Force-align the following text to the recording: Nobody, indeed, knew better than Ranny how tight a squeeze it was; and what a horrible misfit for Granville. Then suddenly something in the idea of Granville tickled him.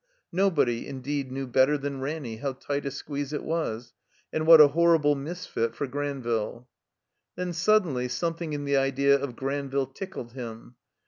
Nobody, 0.31 0.87
indeed, 0.87 1.31
knew 1.31 1.45
better 1.45 1.77
than 1.77 2.01
Ranny 2.01 2.37
how 2.37 2.53
tight 2.53 2.87
a 2.87 2.89
squeeze 2.89 3.33
it 3.33 3.43
was; 3.43 3.93
and 4.33 4.47
what 4.47 4.59
a 4.59 4.69
horrible 4.69 5.13
misfit 5.13 5.75
for 5.75 5.85
Granville. 5.85 6.67
Then 7.35 7.53
suddenly 7.53 8.07
something 8.07 8.51
in 8.53 8.65
the 8.65 8.77
idea 8.77 9.15
of 9.15 9.35
Granville 9.35 9.85
tickled 9.85 10.31
him. 10.31 10.73